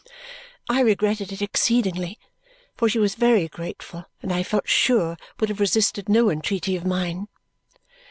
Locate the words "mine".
6.87-7.27